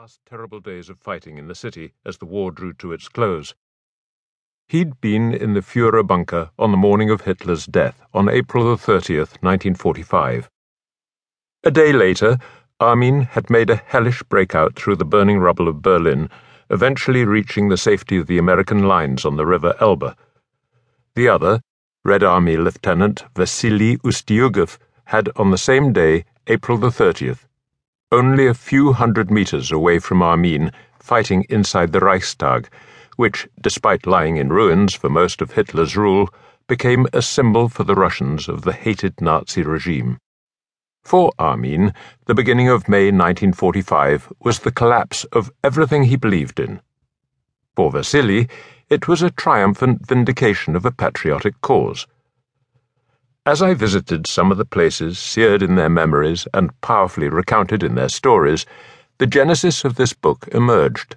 last 0.00 0.20
terrible 0.30 0.60
days 0.60 0.88
of 0.88 0.96
fighting 0.96 1.38
in 1.38 1.48
the 1.48 1.54
city 1.56 1.92
as 2.06 2.18
the 2.18 2.24
war 2.24 2.52
drew 2.52 2.72
to 2.72 2.92
its 2.92 3.08
close. 3.08 3.56
He'd 4.68 5.00
been 5.00 5.34
in 5.34 5.54
the 5.54 5.60
Fuhrer 5.60 6.06
bunker 6.06 6.50
on 6.56 6.70
the 6.70 6.76
morning 6.76 7.10
of 7.10 7.22
Hitler's 7.22 7.66
death, 7.66 8.00
on 8.14 8.28
April 8.28 8.62
the 8.64 8.80
30th, 8.80 9.42
1945. 9.42 10.48
A 11.64 11.70
day 11.72 11.92
later, 11.92 12.38
Armin 12.78 13.22
had 13.22 13.50
made 13.50 13.70
a 13.70 13.82
hellish 13.86 14.22
breakout 14.22 14.76
through 14.76 14.94
the 14.94 15.04
burning 15.04 15.40
rubble 15.40 15.66
of 15.66 15.82
Berlin, 15.82 16.30
eventually 16.70 17.24
reaching 17.24 17.68
the 17.68 17.76
safety 17.76 18.18
of 18.18 18.28
the 18.28 18.38
American 18.38 18.84
lines 18.84 19.24
on 19.24 19.34
the 19.34 19.46
River 19.46 19.74
Elbe. 19.80 20.14
The 21.16 21.26
other, 21.26 21.60
Red 22.04 22.22
Army 22.22 22.56
Lieutenant 22.56 23.24
Vasily 23.34 23.96
Ustiugov, 24.04 24.78
had 25.06 25.28
on 25.34 25.50
the 25.50 25.58
same 25.58 25.92
day, 25.92 26.24
April 26.46 26.78
the 26.78 26.90
30th, 26.90 27.47
only 28.10 28.46
a 28.46 28.54
few 28.54 28.94
hundred 28.94 29.30
meters 29.30 29.70
away 29.70 29.98
from 29.98 30.22
Armin, 30.22 30.72
fighting 30.98 31.44
inside 31.50 31.92
the 31.92 32.00
Reichstag, 32.00 32.68
which, 33.16 33.46
despite 33.60 34.06
lying 34.06 34.36
in 34.36 34.48
ruins 34.48 34.94
for 34.94 35.10
most 35.10 35.42
of 35.42 35.52
Hitler's 35.52 35.96
rule, 35.96 36.30
became 36.66 37.06
a 37.12 37.20
symbol 37.20 37.68
for 37.68 37.84
the 37.84 37.94
Russians 37.94 38.48
of 38.48 38.62
the 38.62 38.72
hated 38.72 39.20
Nazi 39.20 39.62
regime. 39.62 40.18
For 41.02 41.32
Armin, 41.38 41.92
the 42.26 42.34
beginning 42.34 42.68
of 42.68 42.88
May 42.88 43.06
1945 43.06 44.32
was 44.40 44.60
the 44.60 44.72
collapse 44.72 45.24
of 45.24 45.50
everything 45.62 46.04
he 46.04 46.16
believed 46.16 46.60
in. 46.60 46.80
For 47.76 47.90
Vasily, 47.90 48.48
it 48.88 49.06
was 49.06 49.20
a 49.20 49.30
triumphant 49.30 50.06
vindication 50.06 50.74
of 50.76 50.86
a 50.86 50.90
patriotic 50.90 51.60
cause. 51.60 52.06
As 53.48 53.62
I 53.62 53.72
visited 53.72 54.26
some 54.26 54.52
of 54.52 54.58
the 54.58 54.66
places 54.66 55.18
seared 55.18 55.62
in 55.62 55.76
their 55.76 55.88
memories 55.88 56.46
and 56.52 56.78
powerfully 56.82 57.30
recounted 57.30 57.82
in 57.82 57.94
their 57.94 58.10
stories, 58.10 58.66
the 59.16 59.26
genesis 59.26 59.86
of 59.86 59.94
this 59.94 60.12
book 60.12 60.46
emerged 60.52 61.16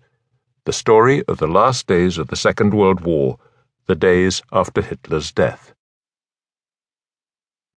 the 0.64 0.72
story 0.72 1.26
of 1.26 1.40
the 1.40 1.48
last 1.50 1.88
days 1.88 2.18
of 2.18 2.28
the 2.30 2.38
Second 2.38 2.74
World 2.74 3.02
War, 3.02 3.38
the 3.88 3.96
days 3.96 4.42
after 4.54 4.82
Hitler's 4.82 5.34
death. 5.34 5.74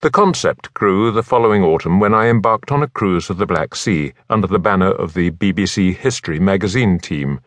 The 0.02 0.10
concept 0.12 0.72
grew 0.72 1.10
the 1.10 1.24
following 1.24 1.64
autumn 1.64 1.98
when 1.98 2.14
I 2.14 2.28
embarked 2.28 2.70
on 2.70 2.84
a 2.84 2.88
cruise 2.88 3.30
of 3.30 3.38
the 3.38 3.46
Black 3.46 3.74
Sea 3.74 4.12
under 4.30 4.46
the 4.46 4.60
banner 4.60 4.92
of 4.92 5.14
the 5.14 5.32
BBC 5.32 5.96
History 5.96 6.38
magazine 6.38 7.00
team, 7.00 7.40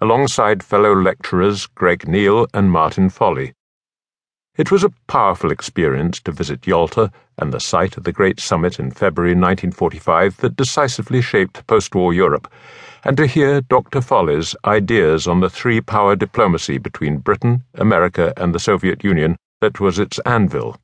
alongside 0.00 0.62
fellow 0.62 0.94
lecturers 0.94 1.66
Greg 1.66 2.08
Neale 2.08 2.46
and 2.54 2.70
Martin 2.70 3.10
Folly. 3.10 3.52
It 4.56 4.70
was 4.70 4.84
a 4.84 4.92
powerful 5.08 5.50
experience 5.50 6.20
to 6.20 6.30
visit 6.30 6.64
Yalta 6.64 7.10
and 7.38 7.52
the 7.52 7.58
site 7.58 7.96
of 7.96 8.04
the 8.04 8.12
Great 8.12 8.38
Summit 8.38 8.78
in 8.78 8.92
February 8.92 9.32
1945 9.32 10.36
that 10.36 10.54
decisively 10.54 11.20
shaped 11.20 11.66
post 11.66 11.96
war 11.96 12.14
Europe, 12.14 12.46
and 13.02 13.16
to 13.16 13.26
hear 13.26 13.62
Dr. 13.62 14.00
Folly's 14.00 14.54
ideas 14.64 15.26
on 15.26 15.40
the 15.40 15.50
three 15.50 15.80
power 15.80 16.14
diplomacy 16.14 16.78
between 16.78 17.18
Britain, 17.18 17.64
America, 17.74 18.32
and 18.36 18.54
the 18.54 18.60
Soviet 18.60 19.02
Union 19.02 19.36
that 19.60 19.80
was 19.80 19.98
its 19.98 20.20
anvil. 20.20 20.76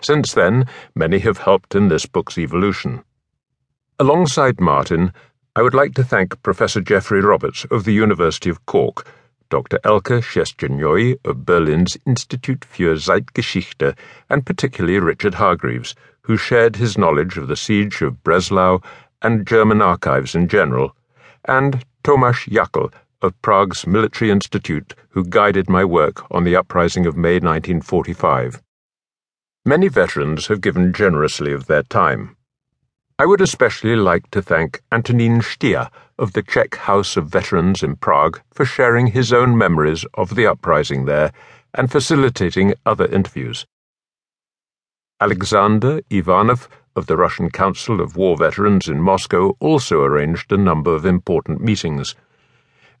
Since 0.00 0.34
then, 0.34 0.66
many 0.94 1.18
have 1.18 1.38
helped 1.38 1.74
in 1.74 1.88
this 1.88 2.06
book's 2.06 2.38
evolution. 2.38 3.02
Alongside 3.98 4.60
Martin, 4.60 5.12
I 5.56 5.62
would 5.62 5.74
like 5.74 5.94
to 5.94 6.04
thank 6.04 6.40
Professor 6.44 6.80
Geoffrey 6.80 7.22
Roberts 7.22 7.66
of 7.72 7.82
the 7.82 7.92
University 7.92 8.50
of 8.50 8.64
Cork 8.66 9.04
Dr. 9.50 9.80
Elke 9.82 10.22
Scherstjanoi 10.22 11.18
of 11.24 11.44
Berlin's 11.44 11.98
Institute 12.06 12.64
für 12.64 12.96
Zeitgeschichte, 12.96 13.96
and 14.28 14.46
particularly 14.46 15.00
Richard 15.00 15.34
Hargreaves, 15.34 15.94
who 16.22 16.36
shared 16.36 16.76
his 16.76 16.96
knowledge 16.96 17.36
of 17.36 17.48
the 17.48 17.56
siege 17.56 18.00
of 18.00 18.22
Breslau 18.22 18.80
and 19.22 19.46
German 19.46 19.82
archives 19.82 20.36
in 20.36 20.46
general, 20.46 20.94
and 21.44 21.84
Tomasz 22.04 22.48
Jakl 22.48 22.92
of 23.22 23.42
Prague's 23.42 23.86
Military 23.86 24.30
Institute, 24.30 24.94
who 25.10 25.24
guided 25.24 25.68
my 25.68 25.84
work 25.84 26.24
on 26.30 26.44
the 26.44 26.54
uprising 26.54 27.04
of 27.04 27.16
May 27.16 27.34
1945. 27.34 28.62
Many 29.64 29.88
veterans 29.88 30.46
have 30.46 30.60
given 30.60 30.92
generously 30.92 31.52
of 31.52 31.66
their 31.66 31.82
time. 31.82 32.36
I 33.20 33.26
would 33.26 33.42
especially 33.42 33.96
like 33.96 34.30
to 34.30 34.40
thank 34.40 34.82
Antonín 34.90 35.44
Stier 35.44 35.90
of 36.18 36.32
the 36.32 36.42
Czech 36.42 36.74
House 36.76 37.18
of 37.18 37.28
Veterans 37.28 37.82
in 37.82 37.96
Prague 37.96 38.40
for 38.50 38.64
sharing 38.64 39.08
his 39.08 39.30
own 39.30 39.58
memories 39.58 40.06
of 40.14 40.36
the 40.36 40.46
uprising 40.46 41.04
there 41.04 41.30
and 41.74 41.92
facilitating 41.92 42.72
other 42.86 43.04
interviews. 43.04 43.66
Alexander 45.20 46.00
Ivanov 46.08 46.66
of 46.96 47.08
the 47.08 47.16
Russian 47.18 47.50
Council 47.50 48.00
of 48.00 48.16
War 48.16 48.38
Veterans 48.38 48.88
in 48.88 49.02
Moscow 49.02 49.54
also 49.60 50.00
arranged 50.00 50.50
a 50.50 50.56
number 50.56 50.94
of 50.94 51.04
important 51.04 51.60
meetings. 51.60 52.14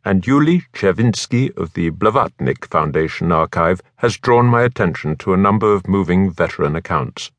And 0.04 0.24
Yuli 0.24 0.64
Chervinsky 0.74 1.56
of 1.56 1.72
the 1.72 1.92
Blavatnik 1.92 2.66
Foundation 2.66 3.32
archive 3.32 3.80
has 3.96 4.18
drawn 4.18 4.44
my 4.44 4.64
attention 4.64 5.16
to 5.16 5.32
a 5.32 5.38
number 5.38 5.72
of 5.72 5.88
moving 5.88 6.30
veteran 6.30 6.76
accounts. 6.76 7.30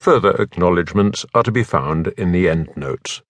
Further 0.00 0.30
acknowledgements 0.40 1.26
are 1.34 1.42
to 1.42 1.50
be 1.50 1.64
found 1.64 2.08
in 2.08 2.30
the 2.30 2.48
endnotes. 2.48 3.20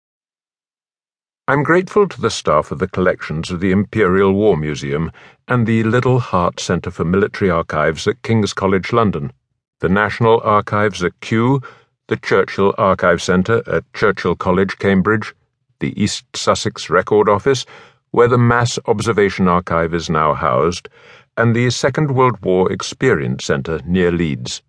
I'm 1.48 1.62
grateful 1.62 2.06
to 2.06 2.20
the 2.20 2.30
staff 2.30 2.70
of 2.70 2.78
the 2.78 2.88
collections 2.88 3.50
of 3.50 3.60
the 3.60 3.70
Imperial 3.70 4.34
War 4.34 4.54
Museum 4.54 5.10
and 5.48 5.66
the 5.66 5.82
Liddell 5.82 6.18
Hart 6.18 6.60
Centre 6.60 6.90
for 6.90 7.06
Military 7.06 7.50
Archives 7.50 8.06
at 8.06 8.22
King's 8.22 8.52
College 8.52 8.92
London, 8.92 9.32
the 9.80 9.88
National 9.88 10.42
Archives 10.44 11.02
at 11.02 11.18
Kew, 11.20 11.62
the 12.08 12.18
Churchill 12.18 12.74
Archive 12.76 13.22
Centre 13.22 13.62
at 13.66 13.90
Churchill 13.94 14.36
College, 14.36 14.76
Cambridge, 14.78 15.34
the 15.80 15.98
East 15.98 16.24
Sussex 16.36 16.90
Record 16.90 17.30
Office, 17.30 17.64
where 18.10 18.28
the 18.28 18.36
Mass 18.36 18.78
Observation 18.84 19.48
Archive 19.48 19.94
is 19.94 20.10
now 20.10 20.34
housed, 20.34 20.90
and 21.38 21.56
the 21.56 21.70
Second 21.70 22.10
World 22.10 22.42
War 22.42 22.70
Experience 22.70 23.46
Centre 23.46 23.80
near 23.86 24.12
Leeds. 24.12 24.60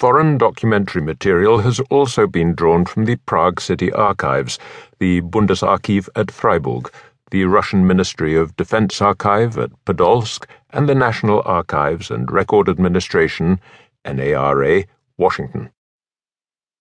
Foreign 0.00 0.38
documentary 0.38 1.02
material 1.02 1.58
has 1.58 1.78
also 1.90 2.26
been 2.26 2.54
drawn 2.54 2.86
from 2.86 3.04
the 3.04 3.16
Prague 3.16 3.60
City 3.60 3.92
Archives, 3.92 4.58
the 4.98 5.20
Bundesarchiv 5.20 6.08
at 6.16 6.30
Freiburg, 6.30 6.90
the 7.30 7.44
Russian 7.44 7.86
Ministry 7.86 8.34
of 8.34 8.56
Defense 8.56 9.02
Archive 9.02 9.58
at 9.58 9.72
Podolsk, 9.84 10.46
and 10.70 10.88
the 10.88 10.94
National 10.94 11.42
Archives 11.44 12.10
and 12.10 12.32
Record 12.32 12.70
Administration, 12.70 13.60
NARA, 14.06 14.84
Washington. 15.18 15.68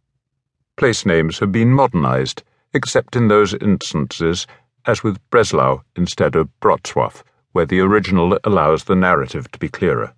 Place 0.79 1.05
names 1.05 1.39
have 1.41 1.53
been 1.53 1.71
modernized, 1.71 2.43
except 2.73 3.15
in 3.15 3.29
those 3.29 3.53
instances, 3.53 4.47
as 4.87 5.03
with 5.03 5.21
Breslau 5.29 5.83
instead 5.97 6.35
of 6.35 6.49
Wrocław, 6.63 7.23
where 7.53 7.67
the 7.67 7.81
original 7.81 8.39
allows 8.45 8.85
the 8.85 8.97
narrative 8.97 9.51
to 9.51 9.59
be 9.59 9.69
clearer. 9.69 10.15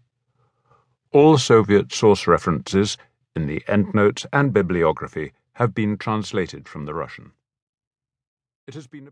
All 1.10 1.38
Soviet 1.38 1.92
source 1.92 2.28
references 2.28 2.96
in 3.34 3.48
the 3.48 3.64
endnotes 3.66 4.26
and 4.32 4.52
bibliography 4.52 5.32
have 5.54 5.74
been 5.74 5.98
translated 5.98 6.68
from 6.68 6.86
the 6.86 6.94
Russian. 6.94 7.32
It 8.68 8.74
has 8.74 8.86
been 8.86 9.08